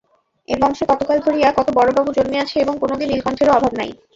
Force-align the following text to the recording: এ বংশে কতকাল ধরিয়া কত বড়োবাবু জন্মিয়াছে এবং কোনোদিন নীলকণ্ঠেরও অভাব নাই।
এ 0.47 0.55
বংশে 0.61 0.83
কতকাল 0.91 1.17
ধরিয়া 1.25 1.49
কত 1.57 1.67
বড়োবাবু 1.77 2.09
জন্মিয়াছে 2.17 2.55
এবং 2.59 2.73
কোনোদিন 2.83 3.07
নীলকণ্ঠেরও 3.11 3.55
অভাব 3.57 3.73
নাই। 3.79 3.89